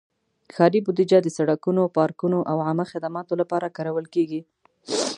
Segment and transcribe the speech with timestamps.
[0.53, 4.41] ښاري بودیجه د سړکونو، پارکونو، او عامه خدماتو لپاره کارول کېږي.